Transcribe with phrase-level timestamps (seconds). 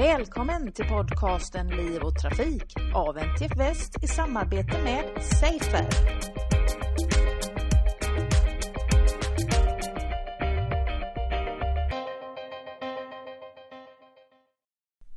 [0.00, 5.86] Välkommen till podcasten Liv och Trafik av NTF Väst i samarbete med Safer.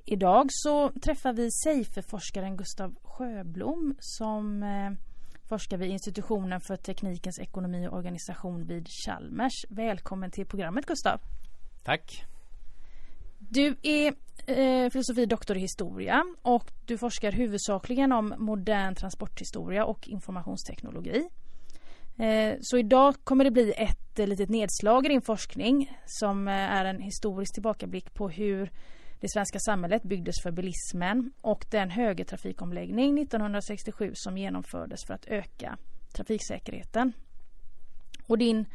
[0.06, 4.92] Idag så träffar vi Safer-forskaren Gustav Sjöblom som eh,
[5.50, 9.66] forskar vid institutionen för teknikens ekonomi och organisation vid Chalmers.
[9.70, 11.20] Välkommen till programmet Gustav.
[11.84, 12.33] Tack.
[13.54, 14.14] Du är
[14.48, 21.30] eh, filosofie doktor i historia och du forskar huvudsakligen om modern transporthistoria och informationsteknologi.
[22.20, 26.54] Eh, så idag kommer det bli ett eh, litet nedslag i din forskning som eh,
[26.54, 28.72] är en historisk tillbakablick på hur
[29.20, 35.78] det svenska samhället byggdes för bilismen och den högertrafikomläggning 1967 som genomfördes för att öka
[36.16, 37.14] trafiksäkerheten.
[38.28, 38.66] Och din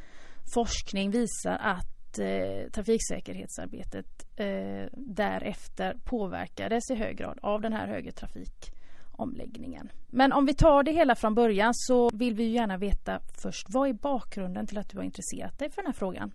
[0.55, 9.91] forskning visar att eh, trafiksäkerhetsarbetet eh, därefter påverkades i hög grad av den här högertrafikomläggningen.
[10.07, 13.89] Men om vi tar det hela från början så vill vi gärna veta först vad
[13.89, 16.33] är bakgrunden till att du har intresserat dig för den här frågan?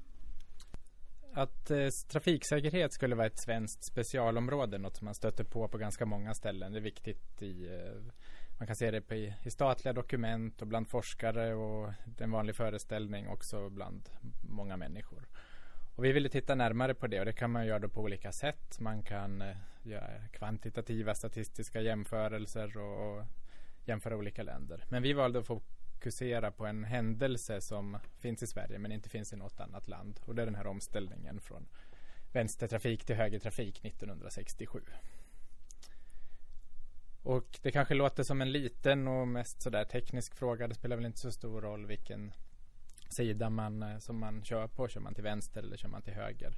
[1.36, 6.06] Att eh, trafiksäkerhet skulle vara ett svenskt specialområde, något som man stöter på på ganska
[6.06, 6.72] många ställen.
[6.72, 8.14] Det är viktigt i, eh,
[8.60, 12.26] man kan se det på, i, i statliga dokument och bland forskare och det är
[12.26, 14.10] en vanlig föreställning också bland
[14.50, 15.28] många människor.
[15.96, 18.80] Och vi ville titta närmare på det och det kan man göra på olika sätt.
[18.80, 23.26] Man kan eh, göra kvantitativa statistiska jämförelser och, och
[23.86, 24.86] jämföra olika länder.
[24.90, 29.34] Men vi valde att fokusera på en händelse som finns i Sverige men inte finns
[29.34, 30.20] i något annat land.
[30.26, 31.68] Och det är den här omställningen från
[32.32, 34.82] vänstertrafik till högertrafik 1967.
[37.24, 40.68] Och det kanske låter som en liten och mest sådär teknisk fråga.
[40.68, 42.34] Det spelar väl inte så stor roll vilken
[43.14, 44.88] sida man, eh, som man kör på.
[44.88, 46.58] Kör man till vänster eller kör man till höger?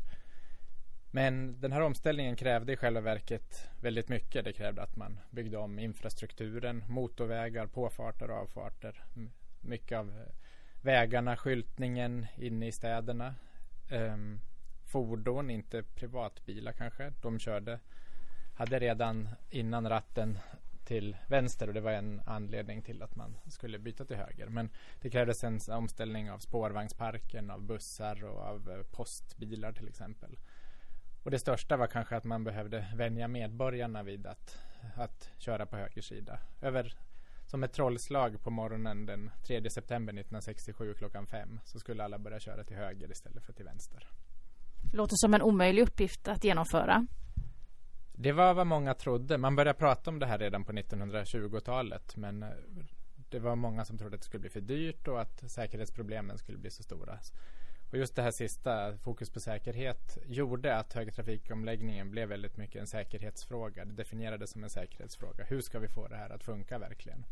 [1.12, 4.46] Men den här omställningen krävde i själva verket väldigt mycket.
[4.46, 9.04] Det krävde att man byggde om infrastrukturen, motorvägar, påfarter och avfarter.
[9.62, 10.34] Mycket av eh,
[10.82, 13.36] vägarna, skyltningen inne i städerna.
[13.92, 14.42] Um,
[14.86, 17.14] fordon, inte privatbilar kanske.
[17.22, 17.80] De körde,
[18.54, 20.40] hade redan innan ratten
[20.86, 24.48] till vänster och det var en anledning till att man skulle byta till höger.
[24.48, 24.70] Men
[25.02, 30.38] det krävdes en omställning av spårvagnsparken, av bussar och av eh, postbilar till exempel.
[31.24, 34.58] Och det största var kanske att man behövde vänja medborgarna vid att,
[34.96, 36.40] att köra på höger sida.
[36.62, 36.96] Över,
[37.46, 42.40] som ett trollslag på morgonen den 3 september 1967 klockan fem så skulle alla börja
[42.40, 44.08] köra till höger istället för till vänster.
[44.94, 47.08] Låter som en omöjlig uppgift att genomföra.
[48.18, 49.38] Det var vad många trodde.
[49.38, 52.50] Man började prata om det här redan på 1920-talet men eh,
[53.30, 56.58] det var många som trodde att det skulle bli för dyrt och att säkerhetsproblemen skulle
[56.58, 57.20] bli så stora.
[57.92, 62.88] Och just det här sista, fokus på säkerhet, gjorde att högertrafikomläggningen blev väldigt mycket en
[62.88, 63.86] säkerhetsfråga.
[63.86, 65.44] Det definierades som en säkerhetsfråga.
[65.44, 67.26] Hur ska vi få det här att funka verkligen?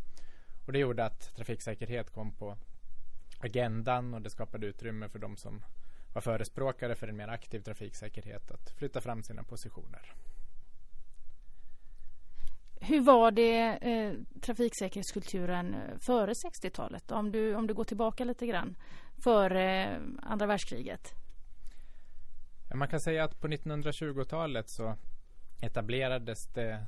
[0.66, 2.58] Och det gjorde att trafiksäkerhet kom på
[3.40, 5.64] agendan och det skapade utrymme för de som
[6.14, 10.14] var förespråkare för en mer aktiv trafiksäkerhet att flytta fram sina positioner.
[12.86, 17.12] Hur var det eh, trafiksäkerhetskulturen eh, före 60-talet?
[17.12, 18.76] Om du, om du går tillbaka lite grann
[19.18, 21.14] före eh, andra världskriget?
[22.70, 24.96] Ja, man kan säga att på 1920-talet så
[25.62, 26.86] etablerades det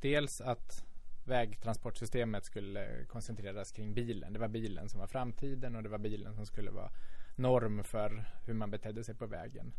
[0.00, 0.84] dels att
[1.24, 4.32] vägtransportsystemet skulle koncentreras kring bilen.
[4.32, 6.90] Det var bilen som var framtiden och det var bilen som skulle vara
[7.36, 9.72] norm för hur man betedde sig på vägen.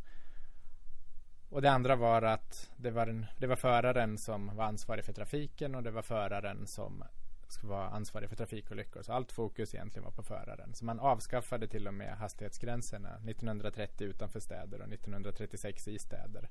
[1.54, 5.14] Och det andra var att det var, en, det var föraren som var ansvarig för
[5.14, 7.04] trafiken och det var föraren som
[7.48, 9.02] skulle vara ansvarig för trafikolyckor.
[9.02, 10.74] Så allt fokus egentligen var på föraren.
[10.74, 16.50] Så man avskaffade till och med hastighetsgränserna 1930 utanför städer och 1936 i städer.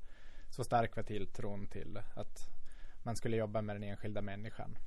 [0.50, 2.48] Så stark var tilltron till att
[3.02, 4.78] man skulle jobba med den enskilda människan.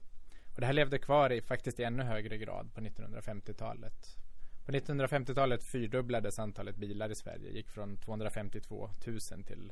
[0.54, 4.18] Och det här levde kvar i faktiskt i ännu högre grad på 1950-talet.
[4.66, 7.52] På 1950-talet fyrdubblades antalet bilar i Sverige.
[7.52, 9.72] Gick från 252 000 till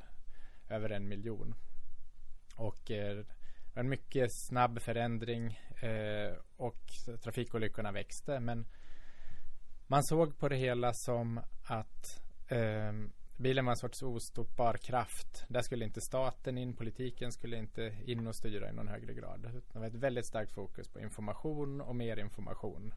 [0.70, 1.56] över en miljon.
[2.56, 3.26] Och eh,
[3.74, 6.82] en mycket snabb förändring eh, och
[7.24, 8.40] trafikolyckorna växte.
[8.40, 8.66] Men
[9.88, 12.94] man såg på det hela som att eh,
[13.38, 15.46] bilen var en sorts ostoppbar kraft.
[15.48, 19.42] Där skulle inte staten in, politiken skulle inte in och styra i någon högre grad.
[19.74, 22.94] Det var ett väldigt starkt fokus på information och mer information.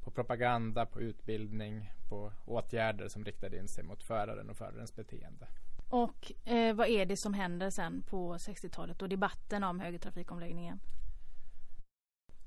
[0.00, 5.48] På propaganda, på utbildning, på åtgärder som riktade in sig mot föraren och förarens beteende.
[5.88, 10.80] Och eh, vad är det som händer sen på 60-talet och debatten om högertrafikomläggningen?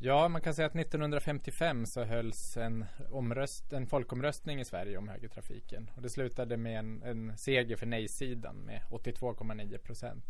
[0.04, 5.08] Ja, man kan säga att 1955 så hölls en, omröst, en folkomröstning i Sverige om
[5.08, 5.90] högertrafiken.
[5.96, 10.26] Och det slutade med en, en seger för nej-sidan med 82,9 procent.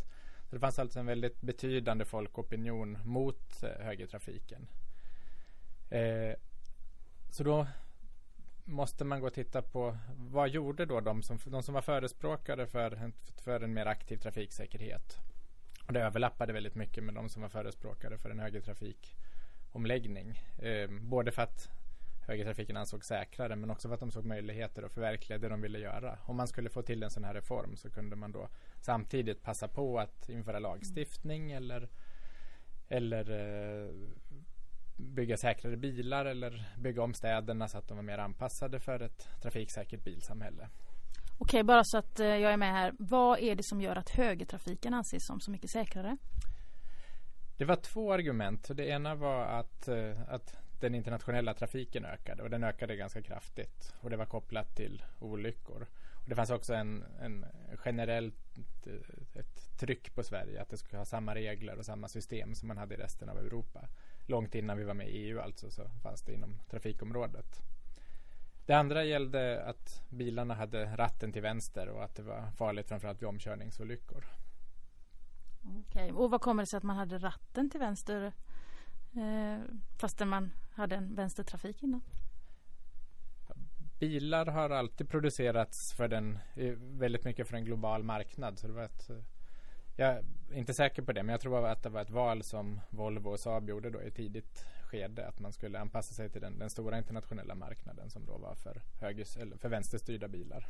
[0.50, 4.68] Det fanns alltså en väldigt betydande folkopinion mot eh, högertrafiken.
[5.90, 6.34] Eh,
[7.30, 7.66] så då
[8.64, 12.66] måste man gå och titta på vad gjorde då de som, de som var förespråkare
[12.66, 15.18] för en, för en mer aktiv trafiksäkerhet.
[15.86, 20.40] Och det överlappade väldigt mycket med de som var förespråkare för en högertrafikomläggning.
[20.58, 21.68] Eh, både för att
[22.26, 25.78] högertrafiken ansågs säkrare men också för att de såg möjligheter att förverkliga det de ville
[25.78, 26.18] göra.
[26.24, 28.48] Om man skulle få till en sån här reform så kunde man då
[28.80, 31.56] samtidigt passa på att införa lagstiftning mm.
[31.56, 31.88] eller,
[32.88, 33.90] eller eh,
[34.96, 39.28] bygga säkrare bilar eller bygga om städerna så att de var mer anpassade för ett
[39.42, 40.68] trafiksäkert bilsamhälle.
[41.38, 42.92] Okej, bara så att eh, jag är med här.
[42.98, 46.16] Vad är det som gör att högertrafiken anses som så mycket säkrare?
[47.56, 48.70] Det var två argument.
[48.76, 53.94] Det ena var att, eh, att den internationella trafiken ökade och den ökade ganska kraftigt.
[54.00, 55.86] Och det var kopplat till olyckor.
[56.22, 57.46] Och det fanns också en, en
[57.84, 58.34] generellt
[59.34, 62.78] ett tryck på Sverige att det skulle ha samma regler och samma system som man
[62.78, 63.88] hade i resten av Europa.
[64.26, 67.62] Långt innan vi var med i EU alltså så fanns det inom trafikområdet.
[68.66, 73.22] Det andra gällde att bilarna hade ratten till vänster och att det var farligt framförallt
[73.22, 74.24] vid omkörningsolyckor.
[75.62, 76.10] Okej, okay.
[76.10, 78.32] och vad kommer det sig att man hade ratten till vänster
[79.12, 79.60] eh,
[79.98, 82.00] fastän man hade en vänstertrafik innan?
[83.98, 86.38] Bilar har alltid producerats för den,
[86.78, 88.58] väldigt mycket för en global marknad.
[88.58, 89.10] Så det var ett,
[89.96, 92.80] jag är inte säker på det, men jag tror att det var ett val som
[92.90, 95.26] Volvo och Saab gjorde då i ett tidigt skede.
[95.28, 98.82] Att man skulle anpassa sig till den, den stora internationella marknaden som då var för,
[99.00, 100.68] högers, eller för vänsterstyrda bilar.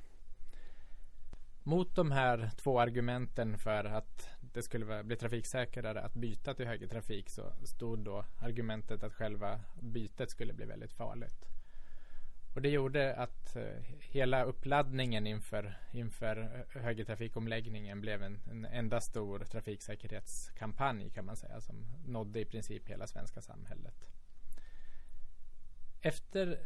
[1.63, 7.31] Mot de här två argumenten för att det skulle bli trafiksäkrare att byta till högertrafik
[7.31, 11.47] så stod då argumentet att själva bytet skulle bli väldigt farligt.
[12.55, 13.63] Och det gjorde att eh,
[14.01, 21.61] hela uppladdningen inför, inför eh, högertrafikomläggningen blev en, en enda stor trafiksäkerhetskampanj kan man säga
[21.61, 24.09] som nådde i princip hela svenska samhället.
[26.01, 26.59] Efter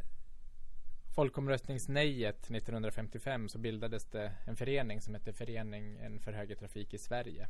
[1.15, 7.49] folkomröstningsnejet 1955 så bildades det en förening som hette Föreningen för högertrafik i Sverige.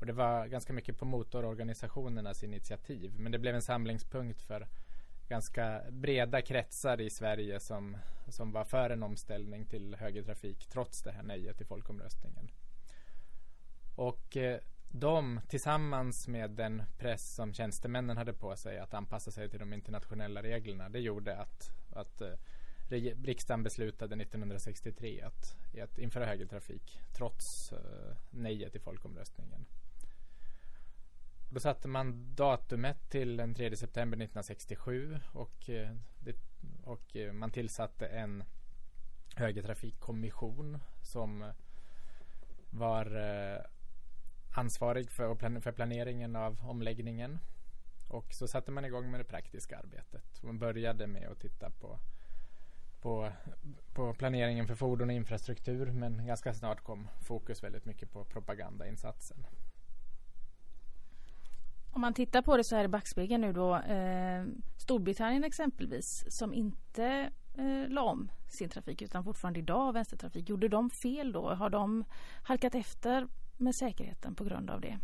[0.00, 3.12] Och det var ganska mycket på motororganisationernas initiativ.
[3.18, 4.68] Men det blev en samlingspunkt för
[5.28, 7.96] ganska breda kretsar i Sverige som,
[8.28, 12.50] som var för en omställning till högertrafik trots det här nejet i folkomröstningen.
[13.94, 19.50] Och eh, de tillsammans med den press som tjänstemännen hade på sig att anpassa sig
[19.50, 22.32] till de internationella reglerna det gjorde att, att eh,
[23.22, 29.66] riksdagen beslutade 1963 att, att införa högertrafik trots eh, nejet i folkomröstningen.
[31.48, 36.36] Då satte man datumet till den 3 september 1967 och, eh, det,
[36.84, 38.44] och eh, man tillsatte en
[39.36, 41.52] högertrafikkommission som
[42.70, 43.60] var eh,
[44.56, 47.38] ansvarig för, för planeringen av omläggningen.
[48.08, 50.42] Och så satte man igång med det praktiska arbetet.
[50.42, 51.98] Man började med att titta på,
[53.00, 53.32] på,
[53.94, 59.46] på planeringen för fordon och infrastruktur men ganska snart kom fokus väldigt mycket på propagandainsatsen.
[61.96, 63.76] Om man tittar på det så här i backspegeln nu då.
[63.76, 64.44] Eh,
[64.76, 70.48] Storbritannien exempelvis som inte eh, la om sin trafik utan fortfarande idag har vänstertrafik.
[70.48, 71.54] Gjorde de fel då?
[71.54, 72.04] Har de
[72.42, 74.98] halkat efter med säkerheten på grund av det?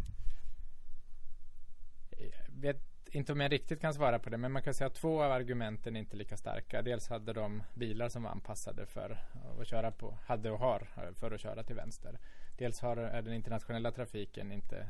[2.11, 2.81] Jag vet
[3.11, 5.33] inte om jag riktigt kan svara på det men man kan säga att två av
[5.33, 6.83] argumenten är inte lika starka.
[6.83, 9.19] Dels hade de bilar som var anpassade för
[9.61, 12.19] att köra på, hade och har för att köra till vänster.
[12.59, 14.89] Dels har den internationella trafiken inte,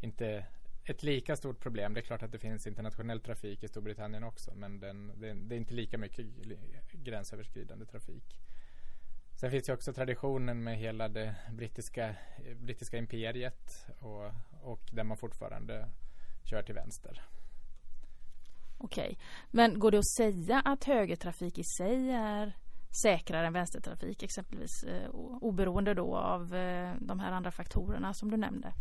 [0.00, 0.44] inte
[0.84, 1.94] ett lika stort problem.
[1.94, 5.54] Det är klart att det finns internationell trafik i Storbritannien också men den, det, det
[5.54, 6.26] är inte lika mycket
[6.92, 8.38] gränsöverskridande trafik.
[9.40, 12.14] Sen finns ju också traditionen med hela det brittiska,
[12.56, 14.24] brittiska imperiet och,
[14.62, 15.88] och där man fortfarande
[16.44, 17.22] kör till vänster.
[18.78, 19.18] Okej,
[19.50, 22.56] men går det att säga att högertrafik i sig är
[23.02, 25.10] säkrare än vänstertrafik exempelvis eh,
[25.40, 28.72] oberoende då av eh, de här andra faktorerna som du nämnde?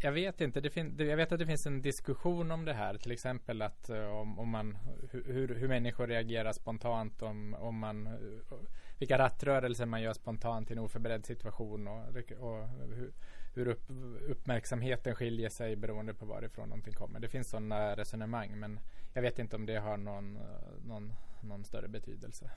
[0.00, 0.60] Jag vet inte.
[0.60, 2.98] Det fin- jag vet att det finns en diskussion om det här.
[2.98, 4.78] Till exempel att eh, om, om, man,
[5.12, 7.22] hur, hur människor reagerar spontant.
[7.22, 8.58] Om, om man, eh,
[8.98, 11.88] vilka rattrörelser man gör spontant i en oförberedd situation.
[11.88, 11.98] Och,
[12.38, 13.12] och hur,
[13.54, 13.90] hur upp,
[14.28, 17.20] uppmärksamheten skiljer sig beroende på varifrån någonting kommer.
[17.20, 18.58] Det finns sådana resonemang.
[18.58, 18.80] Men
[19.12, 20.42] jag vet inte om det har någon, eh,
[20.84, 22.50] någon, någon större betydelse.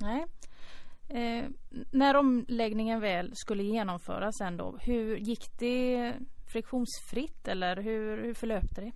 [0.00, 0.26] Nej.
[1.08, 1.44] Eh,
[1.90, 6.14] när omläggningen väl skulle genomföras ändå, hur gick det
[6.46, 8.92] friktionsfritt eller hur, hur förlöpte det?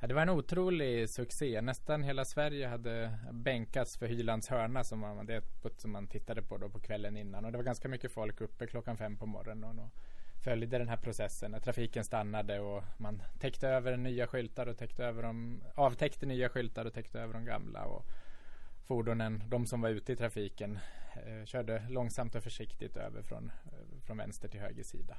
[0.00, 1.60] Ja, det var en otrolig succé.
[1.60, 5.42] Nästan hela Sverige hade bänkats för Hylands hörna som man, det
[5.76, 7.44] som man tittade på då på kvällen innan.
[7.44, 9.90] Och det var ganska mycket folk uppe klockan fem på morgonen och
[10.44, 15.04] följde den här processen när trafiken stannade och man täckte över nya skyltar och täckte
[15.04, 17.84] över dem, avtäckte nya skyltar och täckte över de gamla.
[17.84, 18.04] Och
[18.90, 20.78] fordonen, de som var ute i trafiken,
[21.26, 25.16] eh, körde långsamt och försiktigt över från, eh, från vänster till höger sida.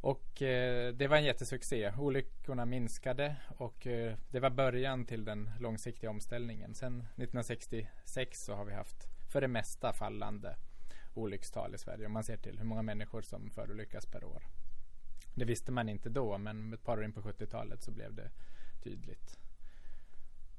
[0.00, 1.92] Och eh, det var en jättesuccé.
[1.98, 6.74] Olyckorna minskade och eh, det var början till den långsiktiga omställningen.
[6.74, 10.56] Sen 1966 så har vi haft för det mesta fallande
[11.14, 14.42] olyckstal i Sverige om man ser till hur många människor som förolyckas per år.
[15.34, 18.30] Det visste man inte då men ett par år in på 70-talet så blev det
[18.84, 19.45] tydligt.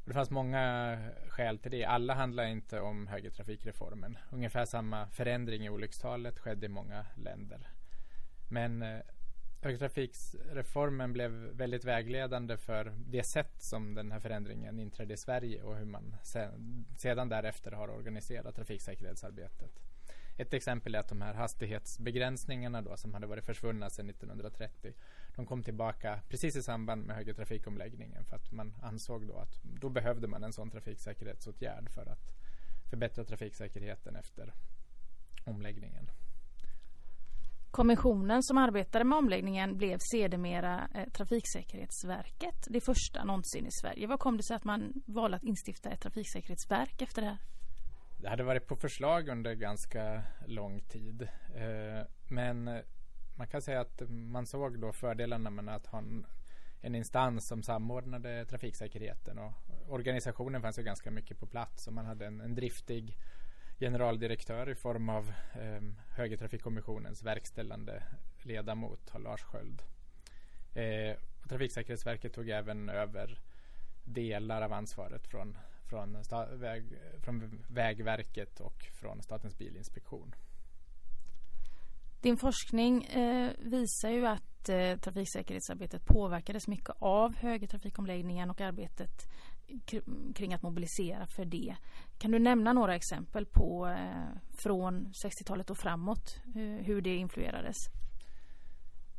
[0.07, 0.97] Det fanns många
[1.29, 1.85] skäl till det.
[1.85, 4.17] Alla handlar inte om högertrafikreformen.
[4.29, 7.67] Ungefär samma förändring i olyckstalet skedde i många länder.
[8.49, 8.99] Men eh,
[11.07, 15.85] blev väldigt vägledande för det sätt som den här förändringen inträdde i Sverige och hur
[15.85, 19.71] man sen, sedan därefter har organiserat trafiksäkerhetsarbetet.
[20.37, 24.93] Ett exempel är att de här hastighetsbegränsningarna då som hade varit försvunna sedan 1930
[25.37, 29.89] de kom tillbaka precis i samband med högertrafikomläggningen för att man ansåg då att då
[29.89, 32.33] behövde man en sån trafiksäkerhetsåtgärd för att
[32.89, 34.53] förbättra trafiksäkerheten efter
[35.45, 36.09] omläggningen.
[37.71, 44.07] Kommissionen som arbetade med omläggningen blev sedermera eh, Trafiksäkerhetsverket, det första någonsin i Sverige.
[44.07, 47.37] Vad kom det sig att man valde att instifta ett trafiksäkerhetsverk efter det här?
[48.17, 51.21] Det hade varit på förslag under ganska lång tid.
[51.55, 52.81] Eh, men
[53.37, 56.25] man kan säga att man såg då fördelarna med att ha en,
[56.81, 59.39] en instans som samordnade trafiksäkerheten.
[59.39, 59.53] Och
[59.87, 63.17] organisationen fanns ju ganska mycket på plats och man hade en, en driftig
[63.79, 68.03] generaldirektör i form av eh, Högertrafikkommissionens verkställande
[68.41, 69.81] ledamot, Lars Sköld.
[70.73, 71.17] Eh,
[71.49, 73.41] Trafiksäkerhetsverket tog även över
[74.03, 75.57] delar av ansvaret från,
[75.89, 80.35] från, väg, från Vägverket och från Statens bilinspektion.
[82.21, 89.27] Din forskning eh, visar ju att eh, trafiksäkerhetsarbetet påverkades mycket av högertrafikomläggningen och arbetet
[90.35, 91.75] kring att mobilisera för det.
[92.17, 97.75] Kan du nämna några exempel på eh, från 60-talet och framåt hur, hur det influerades?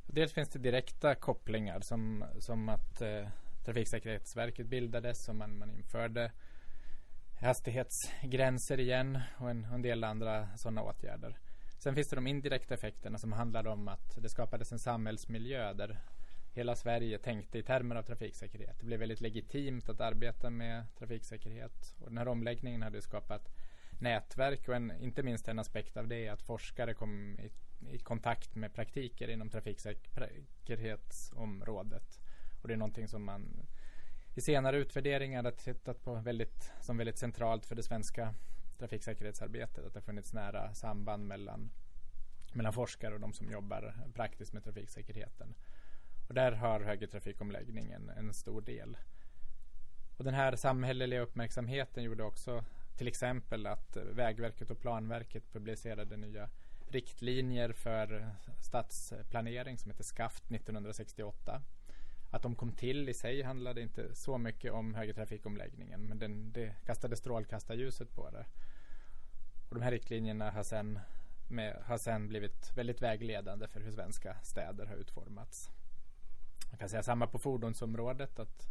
[0.07, 3.29] Dels finns det direkta kopplingar som, som att eh,
[3.65, 6.33] Trafiksäkerhetsverket bildades och man, man införde
[7.41, 11.37] hastighetsgränser igen och en, en del andra sådana åtgärder.
[11.79, 15.99] Sen finns det de indirekta effekterna som handlar om att det skapades en samhällsmiljö där
[16.53, 18.77] hela Sverige tänkte i termer av trafiksäkerhet.
[18.81, 23.49] Det blev väldigt legitimt att arbeta med trafiksäkerhet och den här omläggningen hade skapat
[24.01, 27.51] nätverk och en, inte minst en aspekt av det är att forskare kom i,
[27.95, 32.21] i kontakt med praktiker inom trafiksäkerhetsområdet.
[32.63, 33.67] Och det är någonting som man
[34.35, 38.35] i senare utvärderingar har tittat på väldigt, som väldigt centralt för det svenska
[38.79, 39.87] trafiksäkerhetsarbetet.
[39.87, 41.71] Att det har funnits nära samband mellan,
[42.53, 45.55] mellan forskare och de som jobbar praktiskt med trafiksäkerheten.
[46.29, 48.97] Och där har högertrafikomläggningen en stor del.
[50.17, 52.65] Och den här samhälleliga uppmärksamheten gjorde också
[52.97, 56.51] till exempel att Vägverket och Planverket publicerade nya
[56.89, 58.31] riktlinjer för
[58.61, 61.63] stadsplanering som heter SKAFT 1968.
[62.31, 66.75] Att de kom till i sig handlade inte så mycket om högertrafikomläggningen men den, det
[66.87, 68.47] kastade strålkastarljuset på det.
[69.69, 70.99] Och de här riktlinjerna har sen,
[71.49, 75.71] med, har sen blivit väldigt vägledande för hur svenska städer har utformats.
[76.71, 78.69] Man kan säga samma på fordonsområdet att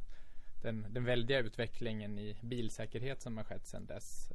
[0.62, 4.32] den, den väldiga utvecklingen i bilsäkerhet som har skett sedan dess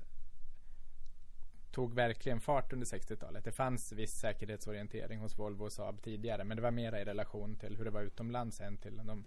[1.72, 3.44] tog verkligen fart under 60-talet.
[3.44, 7.56] Det fanns viss säkerhetsorientering hos Volvo och Saab tidigare men det var mera i relation
[7.56, 9.24] till hur det var utomlands än till de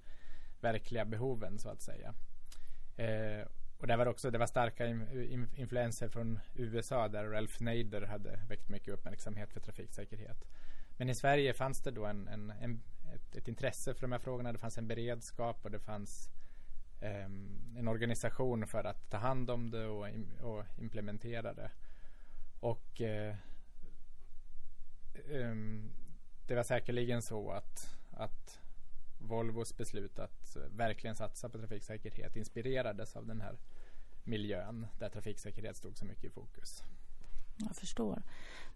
[0.62, 2.14] verkliga behoven så att säga.
[2.98, 3.48] Eh,
[3.78, 8.40] och det var också det var starka in, influenser från USA där Ralph Nader hade
[8.50, 10.46] väckt mycket uppmärksamhet för trafiksäkerhet.
[10.98, 12.82] Men i Sverige fanns det då en, en, en
[13.14, 14.54] ett, ett, intresse för de här frågorna.
[14.54, 16.30] Det fanns en beredskap och det fanns
[17.02, 17.26] eh,
[17.78, 20.08] en organisation för att ta hand om det och,
[20.42, 21.72] och implementera det.
[22.60, 23.36] Och eh,
[25.30, 25.92] um,
[26.48, 28.60] det var säkerligen så att, att
[29.18, 33.58] Volvos beslut att eh, verkligen satsa på trafiksäkerhet inspirerades av den här
[34.24, 36.84] miljön där trafiksäkerhet stod så mycket i fokus.
[37.58, 38.24] Jag förstår.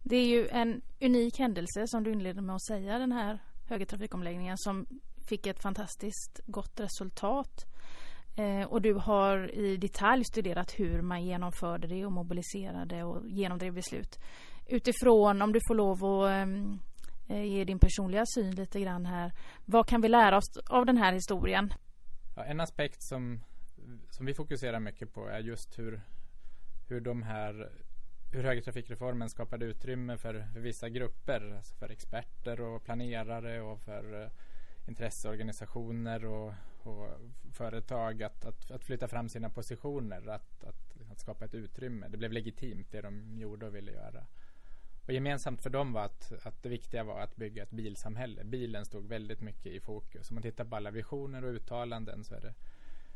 [0.03, 4.57] Det är ju en unik händelse som du inledde med att säga den här högertrafikomläggningen
[4.57, 4.86] som
[5.29, 7.65] fick ett fantastiskt gott resultat.
[8.39, 13.74] Eh, och du har i detalj studerat hur man genomförde det och mobiliserade och genomdrev
[13.74, 14.19] beslut.
[14.65, 16.79] Utifrån, om du får lov att ehm,
[17.29, 19.31] eh, ge din personliga syn lite grann här.
[19.65, 21.74] Vad kan vi lära oss av den här historien?
[22.36, 23.39] Ja, en aspekt som,
[24.10, 26.01] som vi fokuserar mycket på är just hur,
[26.88, 27.72] hur de här
[28.31, 34.24] hur högertrafikreformen skapade utrymme för, för vissa grupper, alltså för experter och planerare och för
[34.24, 34.29] eh,
[34.88, 36.53] intresseorganisationer och,
[36.88, 37.07] och
[37.53, 42.07] företag att, att, att, flytta fram sina positioner, att, att, att, skapa ett utrymme.
[42.07, 44.25] Det blev legitimt det de gjorde och ville göra.
[45.05, 48.43] Och gemensamt för dem var att, att det viktiga var att bygga ett bilsamhälle.
[48.43, 50.31] Bilen stod väldigt mycket i fokus.
[50.31, 52.53] Om man tittar på alla visioner och uttalanden så är det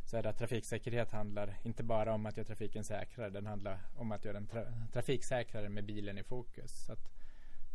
[0.05, 3.29] så är det att trafiksäkerhet handlar inte bara om att göra trafiken säkrare.
[3.29, 6.85] Den handlar om att göra den tra trafiksäkrare med bilen i fokus.
[6.85, 7.09] Så att,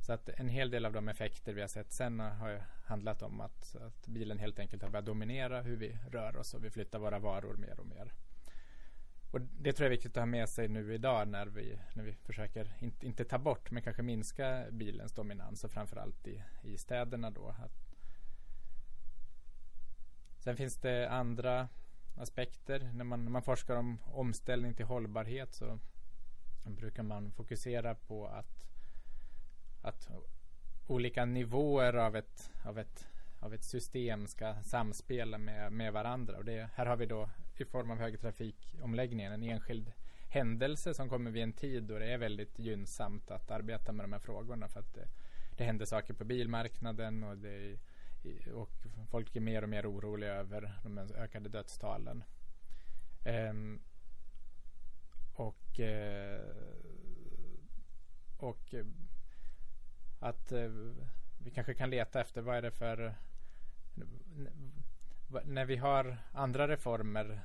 [0.09, 3.41] så att en hel del av de effekter vi har sett sen har handlat om
[3.41, 6.99] att, att bilen helt enkelt har börjat dominera hur vi rör oss och vi flyttar
[6.99, 8.13] våra varor mer och mer.
[9.31, 12.05] Och det tror jag är viktigt att ha med sig nu idag när vi, när
[12.05, 16.79] vi försöker, inte, inte ta bort, men kanske minska bilens dominans och framförallt i, i
[16.79, 17.49] städerna då.
[17.49, 17.95] Att
[20.39, 21.69] Sen finns det andra
[22.17, 22.91] aspekter.
[22.95, 25.79] När man, när man forskar om omställning till hållbarhet så
[26.65, 28.69] brukar man fokusera på att,
[29.89, 30.09] att
[30.87, 33.07] olika nivåer av ett, av ett,
[33.41, 36.37] av ett system ska samspela med, med varandra.
[36.37, 39.93] Och det, här har vi då i form av högertrafikomläggningen en enskild
[40.29, 44.13] händelse som kommer vid en tid då det är väldigt gynnsamt att arbeta med de
[44.13, 45.09] här frågorna för att det,
[45.57, 47.79] det händer saker på bilmarknaden och det
[48.55, 48.71] och
[49.11, 52.25] folk är mer och mer oroliga över de ökade dödstalen.
[53.51, 53.83] Um,
[55.35, 56.79] och uh,
[58.39, 58.75] och
[60.21, 60.71] att eh,
[61.39, 63.15] vi kanske kan leta efter vad är det för
[65.45, 67.41] när vi har andra reformer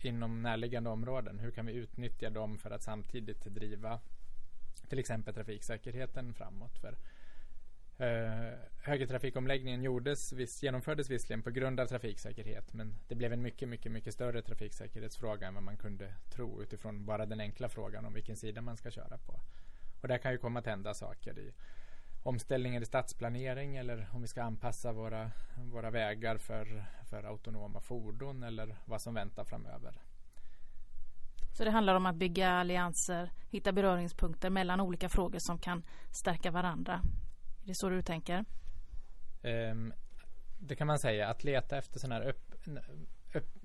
[0.00, 4.00] inom närliggande områden, hur kan vi utnyttja dem för att samtidigt driva
[4.88, 6.78] till exempel trafiksäkerheten framåt?
[6.78, 6.96] För
[7.98, 13.68] eh, högertrafikomläggningen gjordes, vis, genomfördes visserligen på grund av trafiksäkerhet men det blev en mycket,
[13.68, 18.14] mycket, mycket större trafiksäkerhetsfråga än vad man kunde tro utifrån bara den enkla frågan om
[18.14, 19.40] vilken sida man ska köra på.
[20.00, 21.52] Och där kan ju komma att hända saker i
[22.22, 28.42] omställningen i stadsplanering eller om vi ska anpassa våra, våra vägar för, för autonoma fordon
[28.42, 29.94] eller vad som väntar framöver.
[31.52, 36.50] Så det handlar om att bygga allianser, hitta beröringspunkter mellan olika frågor som kan stärka
[36.50, 37.02] varandra
[37.62, 38.44] är det så du tänker?
[39.42, 39.92] Um,
[40.58, 41.28] det kan man säga.
[41.28, 42.54] Att leta efter sådana här öpp,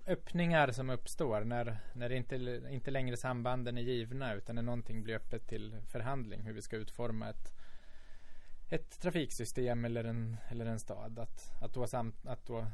[0.07, 2.35] öppningar som uppstår när, när det inte,
[2.69, 6.41] inte längre sambanden är givna utan när någonting blir öppet till förhandling.
[6.43, 7.53] Hur vi ska utforma ett,
[8.69, 11.19] ett trafiksystem eller en, eller en stad.
[11.19, 12.65] Att, att, då sam, att, då,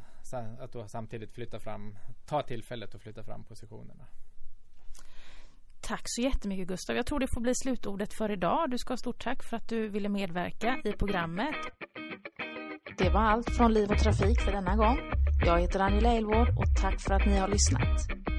[0.60, 4.08] att då samtidigt flytta fram, ta tillfället och flytta fram positionerna.
[5.82, 6.96] Tack så jättemycket Gustav.
[6.96, 8.70] Jag tror det får bli slutordet för idag.
[8.70, 11.56] Du ska ha stort tack för att du ville medverka i programmet.
[12.98, 14.98] Det var allt från Liv och Trafik för denna gång.
[15.46, 18.31] Jag heter Angela Elvård och tack för att ni har lyssnat.